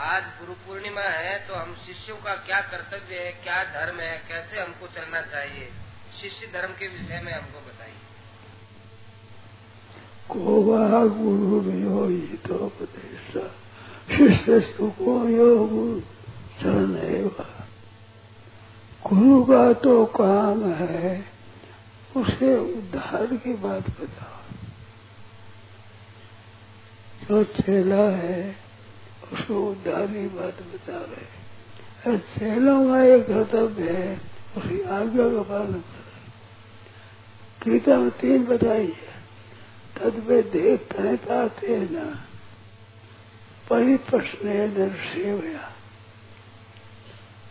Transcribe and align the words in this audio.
आज 0.00 0.22
गुरु 0.22 0.52
पूर्णिमा 0.52 1.00
है 1.00 1.48
तो 1.48 1.54
हम 1.54 1.74
शिष्यों 1.86 2.16
का 2.16 2.34
क्या 2.34 2.60
कर्तव्य 2.60 3.16
है, 3.16 3.32
क्या 3.32 3.64
धर्म 3.64 4.00
है, 4.00 4.22
कैसे 4.28 4.60
हमको 4.60 4.86
चलना 4.86 5.20
चाहिए? 5.20 5.68
शिष्य 6.20 6.46
धर्म 6.46 6.72
के 6.72 6.88
विषय 6.88 7.20
में 7.24 7.32
हमको 7.32 7.60
बताइए। 7.60 7.92
को 10.28 10.38
वह 10.38 11.06
गुरु 11.06 11.60
तो 12.36 12.54
उपदेश 12.54 13.36
शिष्य 14.44 14.88
को 14.98 15.28
यो 15.28 15.64
गुरु 15.64 16.00
चरण 16.60 16.94
गुरु 19.06 19.44
का 19.44 19.72
तो 19.72 20.04
काम 20.04 20.72
है, 20.72 21.24
उसे 22.16 22.56
उद्धार 22.56 23.36
की 23.36 23.52
बात 23.52 23.90
बताओ। 23.90 24.38
जो 27.28 27.44
चेला 27.44 28.02
है 28.16 28.69
उसको 29.32 29.70
उद्धार 29.70 30.06
बात 30.06 30.62
बता 30.62 30.98
रहे 30.98 32.18
चेलों 32.18 32.88
का 32.88 33.02
एक 33.04 33.26
कर्तव्य 33.26 33.90
है 33.90 34.20
उसकी 34.56 34.80
आज्ञा 34.80 35.28
का 35.30 35.42
पालन 35.42 35.80
कर 35.80 37.70
गीता 37.70 37.96
में 37.96 38.10
तीन 38.10 38.44
बताई 38.44 38.86
है 38.86 39.10
तद 39.96 40.14
वे 40.26 40.42
देव 40.42 40.76
पाते 40.96 41.76
न। 41.78 42.04
परिप्रश्न 43.70 44.48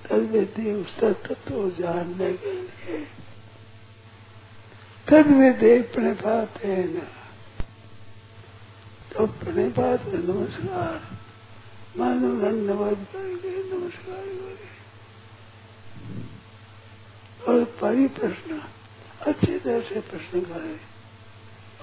तद 0.06 0.30
वे 0.32 0.42
देव 0.42 0.86
तत्व 1.00 1.70
जानने 1.70 2.34
के 2.34 2.54
लिए 2.54 2.98
तद 5.08 5.28
वे 5.28 5.52
देव 5.52 5.82
प्रणपाते 5.94 6.84
न 6.84 7.08
तो 9.14 9.26
प्रणपात 9.28 10.06
नमस्कार। 10.06 11.19
मानव 12.00 12.42
धन्यवाद 12.42 13.06
करके 13.14 13.74
नमस्कार। 13.74 14.26
करे 14.26 14.60
और 17.48 17.64
परिप्रश्न 17.64 18.62
अच्छी 19.22 19.60
तरह 19.60 19.82
से 19.82 20.00
प्रश्न 20.00 20.42
करे 20.42 20.80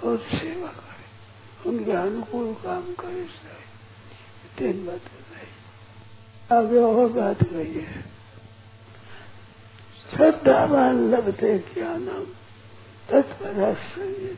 और 0.07 0.19
सेवा 0.19 0.69
करे। 0.69 1.69
उनके 1.69 1.93
अनुकूल 1.93 2.55
काम 2.55 2.95
करे 2.95 3.25
तीन 4.59 4.87
बात 4.87 4.97
बताई। 4.97 5.47
आगे 6.59 6.79
और 6.79 7.13
बात 7.13 7.43
कही 7.43 7.75
है। 7.75 8.03
श्रद्धावान 10.11 11.09
लगते 11.09 11.59
ज्ञानम 11.59 12.25
तत्परा 13.11 13.53
जाते 13.53 14.35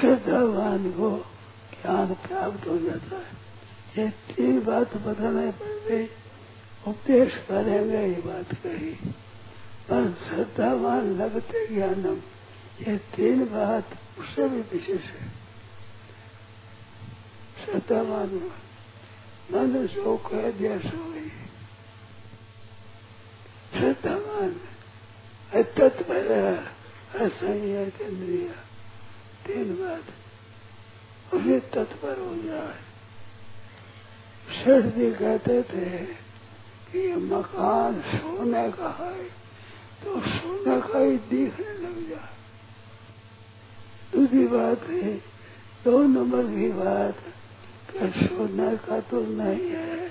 श्रद्धावान 0.00 0.90
को 0.90 1.35
ज्ञान 1.82 2.14
प्राप्त 2.14 2.66
हो 2.66 2.78
जाता 2.78 3.16
है। 3.16 3.46
ये 3.98 4.10
तीन 4.10 4.64
बात 4.64 4.96
बताने 4.96 5.50
पर 5.50 5.66
भी 5.66 6.10
उपदेश 6.90 7.36
करेंगे, 7.36 7.96
ये 7.96 8.20
बात 8.20 8.54
कही। 8.54 8.90
पर 9.90 10.16
श्रद्धावान 10.28 11.16
लगते 11.16 11.66
ज्ञानम। 11.66 12.16
ये 12.88 12.98
तीन 12.98 13.44
बात 13.44 13.88
उससे 14.18 14.48
भी 14.48 14.60
विशेष 14.60 15.00
है। 15.00 15.28
श्रद्धावान 17.64 18.50
मन 19.52 19.86
जो 19.86 20.16
कह 20.16 20.50
दिया 20.50 20.78
सो 20.78 21.16
श्रद्धावान। 23.78 24.60
तत्पर 25.62 26.54
असंयत 27.20 28.00
इंद्रिया। 28.00 28.52
तीन 29.46 29.64
बात। 29.74 30.04
उसे 31.32 31.58
तत्पर 31.74 32.18
हो 32.18 32.34
जाए। 32.42 32.76
सेठ 34.56 34.84
जी 34.94 35.08
कहते 35.12 35.62
थे 35.62 35.88
कि 36.86 36.98
ये 36.98 37.16
मकान 37.16 37.92
सोने 38.00 38.66
का 38.72 38.90
है 39.00 39.18
तो 40.04 40.10
सोने 40.20 40.76
का 40.82 40.98
ही 40.98 41.16
दिखने 41.28 41.72
लग 41.74 41.96
जाए। 42.08 42.30
दूसरी 44.12 44.44
बात 44.46 44.80
है, 44.82 45.14
दो 45.84 46.02
नंबर 46.02 46.44
की 46.46 46.68
बात, 46.72 47.16
कि 47.90 47.98
सोने 48.18 48.70
का 48.76 49.00
तो 49.00 49.20
नहीं 49.32 49.68
है, 49.70 50.08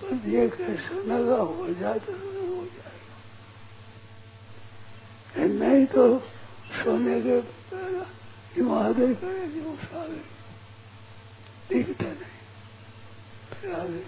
पर 0.00 0.28
ये 0.28 0.48
कि 0.48 0.64
सोने 0.82 1.18
का 1.26 1.36
हो 1.36 1.66
जाए 1.74 1.98
तो 1.98 2.12
हो 2.12 2.64
जाएगा। 2.66 3.14
नहीं 5.36 5.84
तो 5.86 6.04
सोने 6.76 7.16
के 7.20 7.40
क्यों 8.54 8.70
आदर 8.76 9.10
करे 9.14 9.44
क्यों 9.48 9.74
सारे। 9.76 10.20
दिखता 11.68 12.04
नहीं 12.04 14.00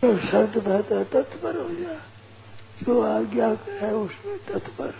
तो 0.00 0.18
शब्द 0.18 0.58
बहता 0.58 1.02
तत्पर 1.04 1.56
हो 1.56 1.74
जाए 1.74 2.00
जो 2.82 3.02
आज्ञा 3.02 3.54
करे 3.54 3.90
उसमें 3.90 4.38
तत्पर। 4.38 4.90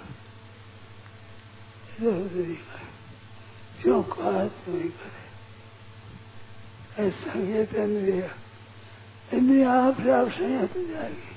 क्यों 3.82 4.02
कहा 4.02 4.47
क्यों 4.48 4.78
ही 4.82 4.88
करे। 4.88 5.22
ऐसा 7.02 7.32
इंद्रिया 7.32 8.31
इंद्रिया 9.36 9.72
आप 9.72 9.97
से 10.00 10.12
आप 10.12 10.28
संयत 10.28 10.72
जाएगी। 10.91 11.32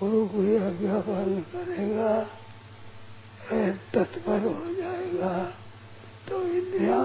गुरु 0.00 0.26
कोई 0.26 0.56
आज्ञा 0.56 1.00
पालन 1.00 1.40
करेगा, 1.40 2.22
तत्पर 3.94 4.40
हो 4.40 4.74
जाएगा। 4.74 5.54
तो 6.28 6.42
इंद्रिया 6.42 7.02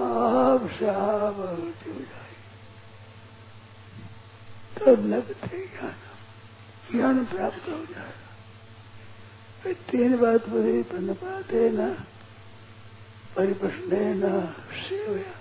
से 0.58 0.84
हो 0.84 1.98
जाएगी 1.98 2.16
तब 4.80 5.06
लगते 5.06 5.58
ज्ञान 5.58 5.94
ज्ञान 6.92 7.24
प्राप्त 7.24 7.68
हो 7.68 7.84
जाएगा। 7.84 8.12
तीन 9.72 10.16
बात 10.16 10.48
बोली 10.48 10.82
पन 10.82 11.14
पाते 11.14 11.70
न, 11.70 11.90
परिप्रश्न 13.36 13.88
न, 13.92 14.46
सेवया। 14.88 15.34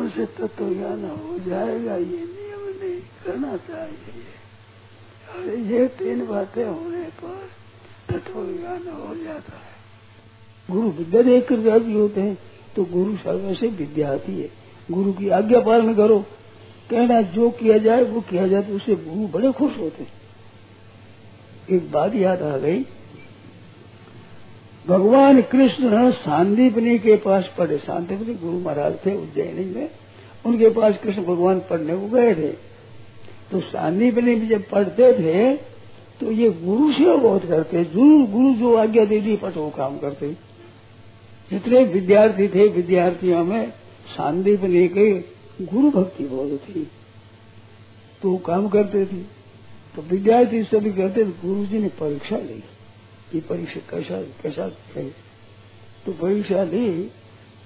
उनसे 0.00 0.26
तत्व 0.26 0.74
ज्ञान 0.74 1.04
हो 1.04 1.38
जाएगा, 1.38 1.96
ये 1.96 2.04
नियम 2.04 2.60
नहीं 2.60 3.00
करना 3.00 3.56
चाहिए। 3.56 4.24
और 5.34 5.54
ये 5.54 5.88
तीन 5.88 6.26
बातें 6.26 6.66
होने 6.66 7.02
पर 7.02 7.50
तत्व 8.08 8.58
ज्ञान 8.58 8.88
हो 8.88 9.16
जाता 9.16 9.56
है। 9.56 9.76
गुरु 10.70 10.90
विद्या 10.90 11.22
देख 11.22 11.48
कर 11.48 11.58
राज़ी 11.58 11.92
होते 11.92 12.20
हैं। 12.20 12.55
तो 12.76 12.84
गुरु 12.86 13.16
सर्वैसे 13.16 13.68
विद्यार्थी 13.68 14.40
है। 14.40 14.48
गुरु 14.88 15.12
की 15.12 15.28
आज्ञा 15.30 15.60
पालन 15.60 15.94
करो। 15.94 16.18
कहना, 16.90 17.20
जो 17.22 17.48
किया 17.52 17.78
जाए, 17.78 18.02
वो 18.02 18.20
किया 18.20 18.46
जाए 18.46 18.62
तो 18.62 18.74
उससे 18.74 18.94
गुरु 18.96 19.26
बड़े 19.28 19.52
खुश 19.52 19.78
होते 19.78 20.06
एक 21.68 21.90
बात 21.92 22.14
याद 22.14 22.42
आ 22.42 22.56
गई। 22.56 22.84
भगवान 24.84 25.40
कृष्ण 25.42 26.10
सांदीपनी 26.12 26.98
के 26.98 27.16
पास 27.16 27.50
पढ़े। 27.58 27.78
सांदीपनी 27.78 28.34
गुरु 28.36 28.58
महाराज 28.58 28.94
थे 29.06 29.14
उज्जैनी 29.14 29.64
में। 29.66 29.88
उनके 30.44 30.68
पास 30.70 30.98
कृष्ण 31.02 31.22
भगवान 31.22 31.60
पढ़ने 31.60 31.96
को 31.96 32.08
गए 32.08 32.34
थे। 32.34 32.50
तो 33.50 33.60
सांदीपनी 33.62 34.34
में 34.34 34.48
जब 34.48 34.68
पढ़ते 34.68 35.12
थे 35.12 35.56
तो 36.20 36.30
ये 36.32 36.50
गुरु 36.58 36.92
से 36.92 37.16
बहुत 37.16 37.46
करते। 37.46 37.84
ज़रूर 37.84 38.26
गुरु 38.28 38.54
जो 38.54 38.74
आज्ञा 38.76 39.04
दे 39.04 39.20
दी, 39.20 39.36
पट 39.36 39.56
वो 39.56 39.68
काम 39.70 39.98
करते। 39.98 40.34
जितने 41.50 41.84
विद्यार्थी 41.84 42.48
थे 42.48 42.68
विद्यार्थियों 42.68 43.44
में 43.44 43.70
सांदीपनी 44.16 44.88
के 44.88 45.12
गुरु 45.64 45.90
भक्ति 45.90 46.24
बहुत 46.24 46.50
थी। 46.50 46.88
तो 48.22 48.36
काम 48.36 48.68
करते 48.68 49.04
थे। 49.06 49.36
तो 49.96 50.02
विद्यार्थी 50.02 50.62
सभी 50.62 50.92
कहते 50.92 51.24
गुरु 51.24 51.66
जी 51.66 51.78
ने 51.78 51.88
परीक्षा 51.88 52.36
ली। 52.36 52.64
कि 53.32 53.40
परीक्षा 53.40 53.80
कैसा 53.90 54.22
कैसा 54.22 54.72
है? 54.94 55.08
तो 56.06 56.12
परीक्षा 56.12 56.64
ली। 56.64 57.10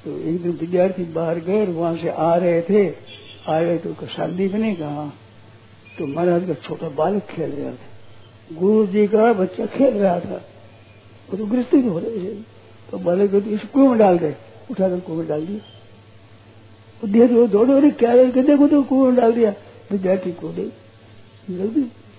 तो 0.04 0.18
एक 0.18 0.42
दिन 0.42 0.52
विद्यार्थी 0.52 1.04
बाहर 1.04 1.38
गए 1.38 1.66
वहाँ 1.66 1.96
से 1.96 2.08
आ 2.08 2.36
रहे 2.36 2.62
थे। 2.62 2.94
आए 3.48 3.78
तो 3.78 4.06
संदीप 4.06 4.54
ने 4.54 4.74
कहा 4.74 5.12
तो 5.98 6.06
महाराज 6.06 6.46
का 6.46 6.54
छोटा 6.54 6.88
बालक 6.88 7.22
खेल 7.22 7.50
रहा 7.50 7.70
था। 7.70 8.56
गुरु 8.56 8.86
जी 8.86 9.06
का 9.06 9.32
बच्चा 9.32 9.66
खेल 9.66 9.94
रहा 9.94 10.20
था। 10.20 10.42
वो 11.30 11.36
तो 11.36 11.46
गृहस्थी 11.46 11.80
हो 11.80 11.98
रहे 11.98 12.34
थे। 12.34 12.59
तो 12.90 12.98
बालक 12.98 13.30
को 13.30 13.38
इस 13.50 13.60
कुएँ 13.64 13.88
में 13.88 13.98
डाल 13.98 14.18
दे। 14.18 14.34
उठाकर 14.70 15.00
कुएँ 15.00 15.16
में 15.16 15.26
डाल 15.28 15.46
दिया। 15.46 15.60
वो 17.00 17.08
देख 17.08 17.50
दौड़ो 17.50 17.76
अरे 17.76 17.90
क्या 17.90 18.14
देखो 18.42 18.68
तो 18.68 18.82
कुएँ 18.82 19.06
में 19.06 19.16
डाल 19.16 19.32
दिया। 19.32 19.54
विद्यार्थी 19.90 20.32
को 20.32 20.48
दे 20.48 20.70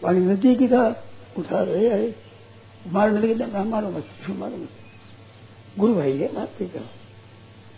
पानी 0.04 0.20
नदी 0.20 0.56
की 0.56 0.68
था। 0.68 0.88
उठा 1.38 1.62
रहे, 1.64 1.90
आए। 1.90 2.14
मारने 2.88 3.20
लगे, 3.20 3.46
ना 3.46 3.64
मारो 3.64 3.90
मत 3.90 4.06
मारो 4.30 4.58
मत। 4.58 4.70
गुरु 5.80 5.94
भाई 5.96 6.18
है 6.18 6.34
मारते 6.34 6.66
कहा 6.66 6.90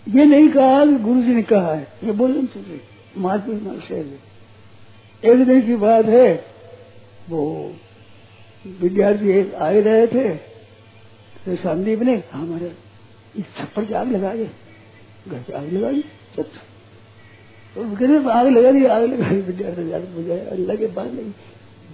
ये 0.08 0.26
नहीं 0.26 0.48
कहा 0.50 0.86
कि 0.86 0.96
गुरु 0.96 1.22
जी 1.22 1.34
ने 1.34 1.44
कहा 1.44 1.74
है। 1.74 1.88
ये 2.04 2.12
बोल 2.12 2.32
नहीं 2.32 2.64
रहे 2.64 2.80
मारपीट 3.18 3.62
मार 3.64 3.80
शहर 3.90 4.06
एक 5.26 5.46
दिन 5.46 5.62
की 5.62 5.76
बात 5.76 6.06
है। 6.06 6.46
वो 7.30 7.74
विद्यार्थी 8.82 9.52
आए 9.54 9.82
रहे 9.82 10.08
थे। 10.08 10.30
तो 11.46 11.56
संदीप 11.56 12.00
ने 12.00 12.24
हमारे 12.34 12.72
इस 13.36 13.46
छप्पर 13.58 13.86
की 13.86 13.94
आग 13.94 14.12
लगा 14.12 14.34
दे 14.34 14.50
घर 15.28 15.40
की 15.40 15.54
आग 15.54 15.72
लगा 15.74 15.92
दी 15.92 16.04
गरीब 17.96 18.30
आग 18.30 18.48
लगा 18.48 18.72
दी 18.72 18.86
आग 18.86 19.04
लगा 19.04 19.30
दी 19.30 19.42
विद्यार्थी 19.42 19.90
जाकर 19.90 20.08
बुझाए 20.16 20.46
अल्लाह 20.48 20.76
के 20.76 20.88
बाद 20.88 21.14
नहीं 21.14 21.32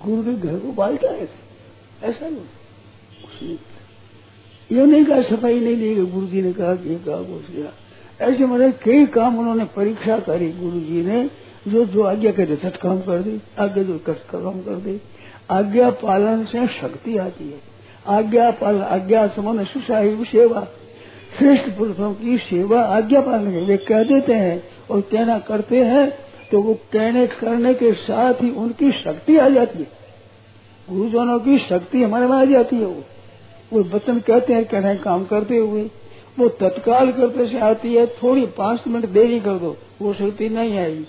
गुरु 0.05 0.23
के 0.23 0.33
घर 0.37 0.57
को 0.59 0.71
बाल 0.71 0.97
आए 1.09 1.25
थे 1.25 2.07
ऐसा 2.07 2.29
नहीं। 2.29 2.45
उसने 3.25 3.57
ये 4.71 4.85
नहीं 4.85 5.05
कहा, 5.05 5.21
सफ़ाई 5.21 5.59
नहीं 5.59 5.75
दी 5.75 6.05
गुरु 6.05 6.27
जी 6.27 6.41
ने 6.41 6.51
कहा 6.53 6.75
कि 6.75 6.95
कहा 7.05 7.21
कुछ 7.23 7.45
किया 7.45 7.71
ऐसे 8.21 8.45
मतलब 8.45 8.73
कई 8.83 9.05
काम 9.07 9.39
उन्होंने 9.39 9.65
परीक्षा 9.65 10.19
करी। 10.19 10.51
गुरु 10.51 10.79
जी 10.79 11.01
ने 11.05 11.29
जो 11.67 11.85
जो 11.85 12.03
आज्ञा 12.03 12.31
कहते 12.31 12.55
सच 12.55 12.77
काम 12.77 12.99
कर 13.01 13.21
दी, 13.21 13.39
आज्ञा 13.59 13.83
जो 13.83 13.97
कष्ट 14.07 14.29
काम 14.31 14.59
कर 14.61 14.75
दी। 14.75 14.99
आज्ञा 15.51 15.89
पालन 16.01 16.43
से 16.45 16.67
शक्ति 16.73 17.17
आती 17.17 17.49
है। 17.49 17.59
आज्ञा 18.07 18.49
पालन 18.51 18.81
आज्ञा 18.81 19.27
समान 19.27 19.63
सुशाही 19.65 20.25
सेवा। 20.25 20.67
श्रेष्ठ 21.37 21.69
पुरुषों 21.69 22.13
की 22.13 22.37
सेवा, 22.37 22.81
आज्ञा 22.81 23.21
पालन 23.21 23.47
वे 23.47 23.77
कह 23.77 24.03
देते 24.03 24.33
हैं 24.33 24.63
और 24.91 25.01
कहना 25.01 25.39
करते 25.39 25.77
हैं 25.77 26.13
तो 26.51 26.61
वो 26.61 26.73
कहने 26.73 27.27
करने 27.27 27.73
के 27.73 27.93
साथ 27.93 28.33
ही 28.33 28.49
उनकी 28.49 28.91
शक्ति 28.91 29.37
आ 29.37 29.49
जाती 29.49 29.79
है। 29.79 29.87
गुरुजनों 30.89 31.39
की 31.39 31.57
शक्ति 31.59 32.03
हमारे 32.03 32.25
में 32.25 32.37
आ 32.37 32.45
जाती 32.45 32.75
है 32.75 32.85
वो। 32.85 33.03
वो 33.73 33.79
वचन 33.79 34.19
कहते 34.19 34.53
हैं, 34.53 34.65
कहने 34.65 34.95
काम 34.95 35.25
करते 35.25 35.57
हुए। 35.57 35.83
वो 36.39 36.49
तत्काल 36.49 37.11
करते 37.11 37.47
से 37.47 37.59
आती 37.59 37.93
है, 37.93 38.07
थोड़ी 38.07 38.45
पाँच 38.45 38.83
मिनट 38.87 39.05
देरी 39.05 39.39
कर 39.39 39.53
दो, 39.53 39.77
वो 40.01 40.13
शक्ति 40.13 40.49
नहीं 40.49 40.77
आएगी। 40.77 41.05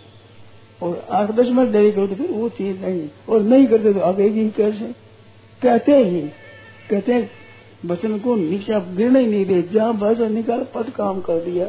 और 0.83 1.07
आठ 1.11 1.31
दस 1.31 1.47
मिनट 1.47 1.69
देरी 1.69 1.93
कर 1.93 2.07
दो, 2.07 2.15
फिर 2.15 2.31
वो 2.31 2.49
चीज़ 2.49 2.81
नहीं। 2.81 3.09
और 3.29 3.43
नहीं 3.43 3.67
करते 3.67 3.93
तो 3.93 4.01
आगेगी 4.01 4.51
कैसे? 4.51 4.93
कहते 5.63 6.05
ही, 6.05 6.21
कहते 6.91 7.13
हैं 7.13 7.31
वचन 7.87 8.19
को 8.19 8.35
नीचे 8.37 8.97
गिरने 8.97 9.21
ही 9.21 9.27
नहीं 9.27 9.45
दे, 9.45 9.63
जहाँ 9.63 9.97
बस 9.97 10.19
निकाल, 10.19 10.67
पद 10.75 10.91
काम 10.91 11.21
कर 11.21 11.41
दिया। 11.41 11.67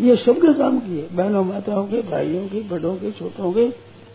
ये 0.00 0.16
सबके 0.16 0.54
काम 0.54 0.78
किए। 0.78 1.08
बहनों, 1.12 1.44
माताओं 1.44 1.86
के, 1.86 2.00
भाइयों 2.02 2.46
के, 2.48 2.60
बड़ों 2.60 2.94
के, 2.96 3.10
छोटों 3.10 3.52
के, 3.52 3.68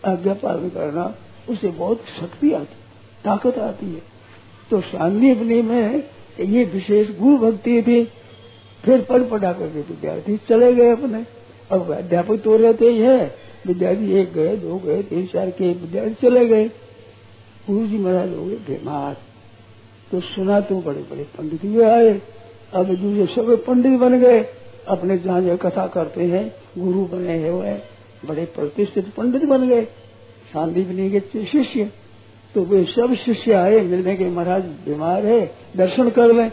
आज्ञा 0.04 0.34
पालन 0.34 0.68
करना 0.68 1.14
उससे 1.48 1.68
बहुत 1.68 2.00
शक्ति 2.20 2.52
आती, 2.52 2.76
ताकत 3.24 3.58
आती 3.58 3.86
है। 3.86 4.02
तो 4.70 4.80
शांति 4.80 5.62
में 5.62 6.04
ये 6.40 6.64
विशेष 6.64 7.08
गुरु 7.18 7.36
भक्ति 7.38 7.82
थी, 7.82 8.04
फिर 8.84 9.00
पढ़ 9.00 9.22
पढ़ा 9.22 9.52
करके 9.52 9.80
विद्यार्थी 9.80 10.36
चले 10.48 10.72
गए 10.74 10.90
अपने। 10.92 11.24
अब 11.70 11.90
अध्यापक 11.92 12.36
तो 12.36 12.56
रहते 12.56 12.88
ही 12.88 12.98
है। 12.98 13.34
विद्यार्थी 13.66 14.12
एक 14.12 14.32
गए, 14.32 14.56
दो 14.56 14.78
गए, 14.78 15.02
तीन, 15.02 15.26
चार 15.26 15.50
के 15.50 15.68
विद्यार्थी 15.68 16.14
चले 16.14 16.46
गए। 16.46 16.64
गुरु 17.70 17.86
जी 17.86 17.98
महाराज 17.98 18.36
हो 18.36 18.44
गए 18.44 18.54
बीमार। 18.54 19.16
तो 20.10 20.20
सुना 20.20 20.60
तो 20.60 20.80
बड़े 20.80 21.00
बड़े 21.10 21.22
पंडित 21.38 21.66
भी 21.66 21.80
आए। 21.82 22.20
अब 22.74 22.86
दूसरे 22.86 23.26
सब 23.34 23.64
पंडित 23.64 23.98
बन 24.00 24.18
गए, 24.20 24.44
अपने 24.88 25.18
जहाँ 25.18 25.40
जो 25.42 25.56
कथा 25.56 25.86
करते 25.86 26.24
हैं, 26.24 26.54
गुरु 26.78 27.04
बने 27.06 27.48
हुए 27.48 27.74
बड़े 28.24 28.44
प्रतिष्ठित 28.44 29.08
पंडित 29.14 29.44
बन 29.44 29.68
गए। 29.68 29.84
शांति 30.52 30.84
के 31.10 31.44
शिष्य। 31.46 31.90
तो 32.54 32.62
वे 32.62 32.84
सब 32.84 33.14
शिष्य 33.14 33.52
आए, 33.52 33.80
मिलने 33.80 34.16
के 34.16 34.24
महाराज 34.24 34.62
बीमार 34.62 35.26
है, 35.26 35.54
दर्शन 35.76 36.10
कर 36.10 36.34
ले। 36.34 36.48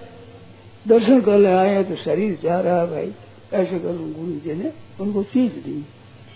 दर्शन 0.87 1.21
कर 1.21 1.37
ले, 1.37 1.49
आए 1.49 1.83
तो 1.83 1.95
शरीर 1.95 2.37
जा 2.43 2.59
रहा 2.59 2.85
भाई। 2.85 3.13
ऐसे 3.53 3.79
कर 3.79 3.97
गुरु 4.17 4.39
जी 4.39 4.53
ने 4.53 4.71
उनको 4.99 5.23
चीज़ 5.23 5.51
दी। 5.51 5.85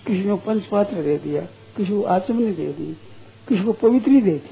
किसी 0.06 0.28
को 0.28 0.36
पंचपात्र 0.36 1.02
दे 1.02 1.16
दिया, 1.18 1.40
किसी 1.76 1.90
को 1.90 2.02
आचमनी 2.02 2.52
दे 2.52 2.66
दी, 2.66 2.96
किसी 3.48 3.62
को 3.62 3.72
पवित्री 3.72 4.20
दे 4.20 4.30
दी। 4.30 4.50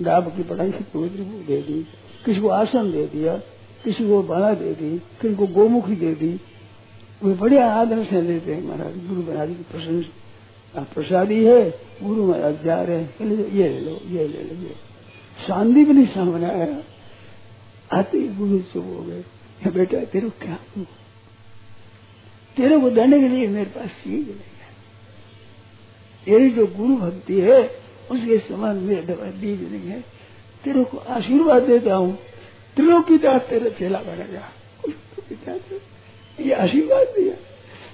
डाब 0.00 0.36
की 0.36 0.42
पढ़ाई 0.42 0.70
से 0.70 0.84
पवित्र 0.94 1.18
दे 1.18 1.62
दी, 1.62 1.86
किसी 2.24 2.40
को 2.40 2.48
आसन 2.48 2.92
दे 2.92 3.06
दिया, 3.06 3.36
किसी 3.84 4.08
को 4.08 4.22
बाला 4.22 4.54
दे 4.54 4.72
दी, 4.72 4.98
किसी 4.98 5.34
को 5.34 5.46
गोमुखी 5.46 5.96
दे 5.96 6.14
दी। 6.14 6.40
वे 7.22 7.34
बड़े 7.34 7.58
आदर 7.58 8.04
से 8.04 8.22
लेते 8.22 8.54
हैं 8.54 8.64
महाराज, 8.64 9.06
गुरु 9.06 9.22
महाराज 9.22 9.48
की 9.48 9.54
प्रशंसा। 9.54 10.80
प्रसादी 10.94 11.44
है, 11.44 11.70
गुरु 12.02 12.26
महाराज 12.26 12.64
जा 12.64 12.82
रहे 12.82 12.96
हैं। 12.96 13.14
ये 13.50 13.68
ले 13.68 13.80
लो, 13.80 14.00
ये 14.06 14.28
ले 14.28 14.42
लो, 14.42 14.62
ये। 14.62 14.74
शांति 15.46 15.84
भी 15.84 15.92
नहीं 15.92 16.06
सामने 16.06 16.46
आया। 16.46 16.82
आते 17.92 18.18
ही 18.18 18.28
गुरु 18.28 18.58
चुप 18.58 18.84
हो 18.84 19.02
गए। 19.02 19.24
बेटा, 19.70 19.98
तेरे 19.98 20.30
को 20.30 20.44
क्या 20.44 20.58
तेरे 22.56 22.80
को 22.80 22.90
देने 22.90 23.20
के 23.20 23.28
लिए 23.28 23.48
मेरे 23.48 23.70
पास 23.70 23.88
चीज़ 23.88 24.26
नहीं 24.26 24.36
है। 24.36 24.66
तेरी 26.24 26.50
जो 26.50 26.66
गुरु 26.66 26.96
भक्ति 26.96 27.40
है 27.40 27.85
उसके 28.10 28.38
समान 28.48 28.76
मेरे 28.78 29.14
बीज 29.14 29.60
नहीं 29.62 29.88
है। 29.88 30.00
तेरे 30.64 30.84
को 30.84 30.98
आशीर्वाद 30.98 31.62
देता 31.64 31.94
हूँ। 31.94 32.12
त्रिलोक 32.76 33.06
पिता, 33.06 33.38
तेरा 33.40 33.68
चेला 33.78 33.98
बनेगा 34.00 34.42
ये 36.38 36.52
आशीर्वाद 36.54 37.06
दिया 37.16 37.34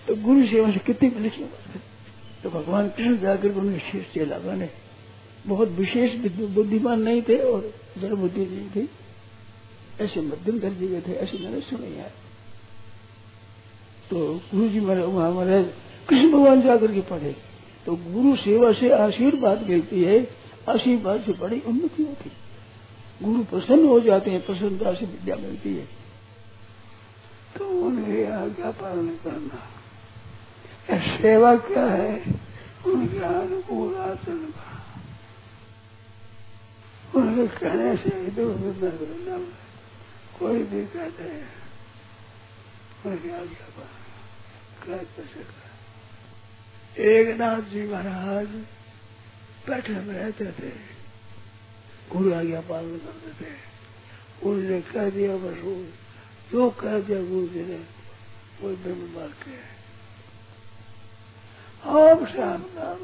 तो 0.07 0.15
गुरु 0.23 0.47
सेवा 0.47 0.71
से 0.71 0.79
कितनी 0.87 1.09
बड़ी 1.11 1.29
बात 1.31 1.75
है 1.75 1.81
तो 2.43 2.51
भगवान 2.51 2.89
कृष्ण 2.89 3.19
जाकर 3.19 3.51
उनके 3.53 3.79
शेष 3.81 4.13
चेला 4.15 4.39
बने। 4.41 4.69
बहुत 5.47 5.69
विशेष 5.73 6.15
बुद्धिमान 6.51 7.03
नहीं 7.03 7.23
थे 7.23 7.37
और 7.43 7.73
जड़ 7.99 8.15
बुद्धि 8.15 8.41
नहीं 8.43 8.69
थी। 8.71 8.89
ऐसे 10.01 10.21
मध्यम 10.23 10.59
दर्जे 10.61 10.87
के 10.89 11.01
थे, 11.01 11.13
ऐसे 11.15 11.39
मैंने 11.39 11.61
सुने 11.63 11.89
यार 11.89 12.11
तो 14.11 14.17
गुरु 14.51 14.69
जी 14.69 14.81
महाराज, 14.81 15.67
कृष्ण 16.09 16.31
भगवान 16.33 16.63
जाकर 16.63 16.93
के 16.93 17.01
पढ़े। 17.09 17.35
तो 17.87 17.97
गुरु 17.97 18.37
सेवा 18.37 18.73
से 18.73 18.91
आशीर्वाद 18.91 19.63
मिलती 19.63 20.03
है, 20.03 20.31
आशीर्वाद 20.69 21.21
से 21.21 21.33
बड़ी 21.33 21.61
उन्नति 21.61 22.03
होती 22.03 22.33
गुरु 23.23 23.45
प्रसन्न 23.45 23.87
हो 23.87 24.01
जाते 24.01 24.31
हैं, 24.31 24.47
प्रसन्नता 24.47 24.95
से 24.95 25.07
विद्या 25.07 25.37
मिलती 25.37 25.77
है। 25.77 25.89
तो 27.57 27.69
उनकी 27.69 28.25
आज्ञा 28.25 28.71
पालन 28.71 29.09
करना। 29.09 29.59
सेवा 31.17 31.57
क्या 31.57 31.85
है? 31.85 32.25
उनके 32.87 33.19
अनुकूल 33.19 33.95
आचरण 33.95 34.37
का। 34.37 34.83
उनके 37.15 37.59
कहने 37.59 37.97
से 37.97 38.11
न 38.11 39.53
कोई 40.39 40.63
भी 40.63 40.87
कहते 40.87 41.23
हैं, 41.23 41.49
उनकी 43.07 43.31
आज्ञा 43.31 43.67
पालन 43.79 44.99
कर 44.99 45.05
सकता 45.05 45.72
एक 46.99 47.37
नाथ 47.41 47.61
जी 47.61 47.83
महाराज 47.89 48.47
बैठे 49.67 49.93
में 49.93 50.15
रहते 50.15 50.45
थे। 50.45 50.69
गुरु 52.13 52.35
आज्ञा 52.35 52.61
पालन 52.61 52.97
करते 52.97 53.45
थे। 53.45 53.51
उन्होंने 54.43 54.81
कह 54.81 55.11
दिया 55.11 55.37
बस 55.37 55.55
जो 56.53 56.71
कह 56.71 57.01
दिया 57.01 57.23
गुरु 57.23 57.47
जी 57.47 57.61
ने 57.61 57.79
कोई 58.61 58.75
ब्रह्म 58.77 59.15
वाक्य 59.15 59.51
है। 59.51 59.73
आप 61.87 62.29
श्याम 62.33 62.65
नाम 62.75 62.99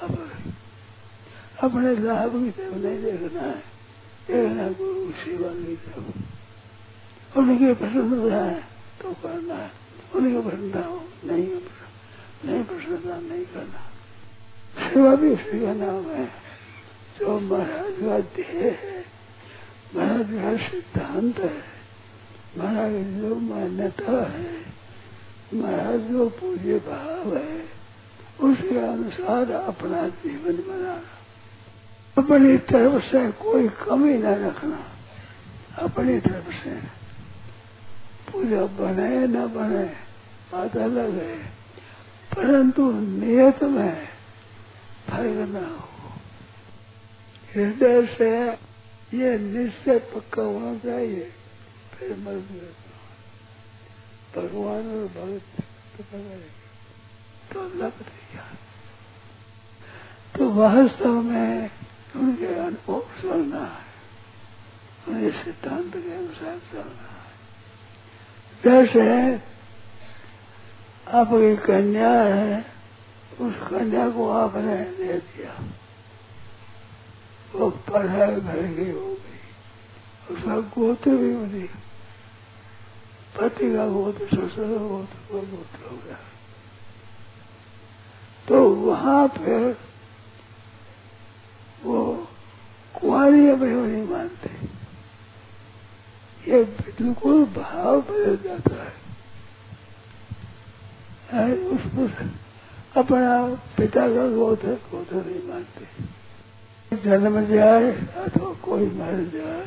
अब 0.00 0.42
अपने 1.62 1.96
लाभ 1.96 2.44
की 2.44 2.50
तरफ़ 2.50 2.74
नहीं 2.74 3.02
देखना 3.02 3.40
है। 3.40 3.58
देखना 4.26 4.68
गुरु 4.68 5.12
सेवा 5.12 5.48
की 5.48 5.76
तरफ़। 5.76 7.38
उनकी 7.38 7.74
प्रसन्नता 7.74 8.44
है 8.44 8.60
तो 9.00 9.12
करना 9.12 9.54
है। 9.54 9.70
उनकी 10.14 10.48
प्रसन्नता 10.48 10.80
हो 10.80 11.08
नहीं 12.44 12.64
प्रसन्नता 12.64 13.20
नहीं 13.20 13.44
करना। 13.44 13.86
सेवा 14.88 15.14
भी 15.14 15.30
उसी 15.30 15.60
का 15.60 15.72
नाम 15.72 16.10
है, 16.10 16.26
जो 17.18 17.40
महाराज 17.40 17.92
का 17.92 18.20
ध्येय 18.20 18.70
है। 18.70 19.04
महाराज 19.96 20.26
का 20.30 20.68
सिद्धांत 20.68 21.38
है, 21.38 21.62
महाराज 22.58 22.92
जो 22.92 23.34
मान्यता 23.34 24.30
है, 24.30 24.60
महाराज 25.54 26.00
जो 26.00 26.28
पूज्य 26.28 26.78
भाव 26.78 27.36
है, 27.36 27.80
उसके 28.40 28.78
अनुसार 28.78 29.50
अपना 29.50 30.08
जीवन 30.08 30.56
बनाना 30.56 31.02
अपनी 32.18 32.56
तरफ़ 32.56 33.02
से 33.02 33.32
कोई 33.32 33.68
कमी 33.68 34.14
न 34.14 34.26
रखना। 34.26 34.84
अपनी 35.78 36.20
तरफ़ 36.20 36.64
से 36.64 36.70
पूजा 38.32 38.64
बने 38.64 39.26
न 39.26 39.46
बने, 39.46 39.84
बात 40.52 40.76
अलग 40.76 41.14
है। 41.14 41.59
परंतु 42.30 42.82
नियत 42.92 43.62
में 43.66 44.06
फ़र्क 45.08 45.38
न 45.48 45.64
हो। 45.66 46.12
हृदय 47.52 48.06
से 48.08 48.30
ये 49.12 49.30
निश्चय 49.38 49.98
पक्का 50.10 50.42
होना 50.42 50.72
चाहिए, 50.78 51.24
फिर 51.94 52.10
मत 52.18 52.42
भगवान 54.34 54.84
और 54.90 55.06
भगत 55.16 55.46
तो 55.96 56.02
तो 57.50 57.60
अल्लाह 57.60 57.88
बताइए 57.88 58.42
तो 60.34 60.50
वास्तव 60.52 61.14
में 61.22 61.70
उनके 62.16 62.54
अनुभव 62.56 63.00
चलना 63.22 63.64
है। 63.66 63.88
उनके 65.08 65.30
सिद्धांत 65.38 65.92
के 65.94 66.12
अनुसार 66.14 66.58
चलना 66.70 67.08
है। 67.10 67.28
जैसे 68.62 69.04
आपकी 71.10 71.56
कन्या 71.56 72.10
है, 72.10 72.66
उस 73.40 73.54
कन्या 73.68 74.10
को 74.10 74.30
आपने 74.30 74.76
दे 74.76 75.18
दिया 75.18 75.64
वो 77.54 77.70
पढ़ाई 77.70 78.36
घर 78.36 78.62
की 78.62 78.90
हो 78.90 79.06
गई। 79.06 80.34
उसका 80.34 80.56
गोत्र 80.56 81.10
भी 81.10 81.36
बनी। 81.36 81.68
पति 83.38 83.74
का 83.74 83.86
गोत्र 83.86 84.26
ससुर 84.26 84.48
का 84.48 84.86
गोत्र 84.86 85.34
वो 85.34 85.40
गोत्र 85.40 85.90
हो 85.90 85.96
गया। 85.96 86.18
तो 88.48 88.70
वहाँ 88.70 89.28
पर 89.28 89.78
वो 91.84 92.28
कुआरी 93.00 93.50
अपने 93.50 93.70
नहीं 93.70 94.08
मानते। 94.08 94.50
ये 96.52 96.64
बिल्कुल 96.64 97.44
भाव 97.44 98.00
बदल 98.00 98.38
जाता 98.44 98.82
है। 98.82 99.09
उसको 101.32 102.04
अपना 103.00 103.46
पिता 103.76 104.06
का 104.14 104.26
गोत्र 104.28 104.68
गोत्र 104.90 105.16
नहीं 105.16 105.42
मानते। 105.48 105.84
जन्म 106.96 107.34
जाए, 107.46 107.92
अथवा 107.92 108.52
कोई 108.62 108.86
मर 108.86 109.20
जाए 109.34 109.66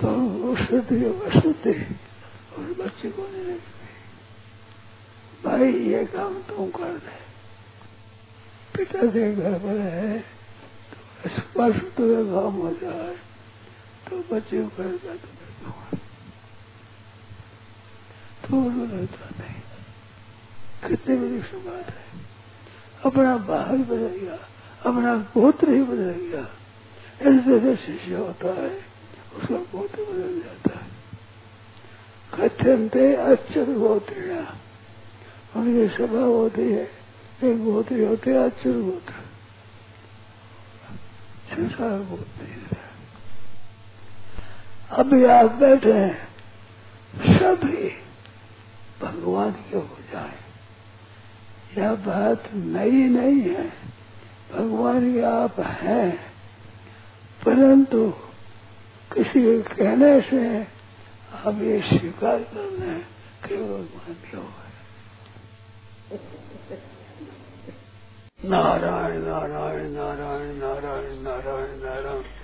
तो 0.00 0.08
शुद्ध 0.56 0.90
अशुद्ध 1.22 1.66
उस 2.58 2.68
बच्चे 2.78 3.08
को 3.10 3.22
नहीं 3.22 3.44
लगती। 3.44 3.72
भाई, 5.44 5.72
ये 5.72 6.04
काम 6.06 6.32
तुम 6.42 6.70
कर 6.70 6.92
दे। 6.98 7.14
पिता 8.74 9.00
के 9.06 9.32
घर 9.34 9.58
पर 9.58 9.78
है 9.80 10.18
तो 10.18 11.28
स्पर्श 11.28 11.76
तो 11.76 12.04
काम 12.26 12.52
हो 12.52 12.70
जाए 12.72 13.14
तो 14.08 14.12
बच्चे 14.34 14.62
को 14.62 14.68
तो 14.68 14.82
मैं 14.82 15.18
दूँगा 18.50 19.04
तो 19.06 19.28
नहीं। 19.38 19.60
कितने 20.88 21.16
बड़ी 21.16 21.38
बात 21.38 21.86
है। 21.90 22.04
अपना 23.06 23.36
बाहर 23.36 23.76
बदल 23.76 24.06
गया, 24.06 24.34
अपना 24.86 25.16
गोत्र 25.16 25.70
ही 25.70 25.82
बदल 25.82 26.10
गया। 26.10 26.48
ऐसे 27.22 27.60
जैसे 27.60 27.76
शिष्य 27.76 28.14
होता 28.14 28.48
है, 28.48 28.70
उसका 29.36 29.54
गोत्र 29.54 30.02
बदल 30.02 30.40
जाता 30.40 30.78
है। 30.78 30.84
कथ्यंते 32.34 33.14
अक्षर 33.14 33.64
गोत्रिया 33.64 34.56
उनकी 35.56 35.96
सभा 35.96 36.20
होती 36.20 36.62
है, 36.62 36.90
एक 37.44 37.64
गोत्री 37.64 38.04
होते 38.04 38.30
हैं 38.30 38.50
गोत्र। 38.66 39.12
संसार 41.54 41.98
गोत्र 41.98 42.44
अभी 44.90 45.24
आप 45.24 45.50
बैठे 45.50 45.92
हैं, 45.92 46.28
सभी 47.38 47.90
भगवान 49.02 49.52
के 49.52 49.76
हो 49.76 49.96
जाए। 50.12 50.43
यह 51.78 51.94
बात 51.94 52.42
नई 52.54 53.08
नहीं 53.08 53.40
है? 53.40 53.68
भगवान 54.52 55.14
के 55.14 55.22
आप 55.22 55.60
हैं। 55.60 56.16
परंतु 57.46 58.10
किसी 59.14 59.42
के 59.42 59.62
कहने 59.62 60.20
से 60.20 60.60
आप 61.44 61.54
ये 61.54 61.80
स्वीकार 61.80 62.38
कर 62.38 62.70
लें 62.70 63.00
कि 63.48 63.56
भगवान 63.56 64.40
है। 64.40 64.64
नारायण 68.44 69.22
नारायण 69.22 69.90
नारायण 69.90 70.54
नारायण 70.54 71.22
नारायण 71.22 71.78
नारायण। 71.78 72.43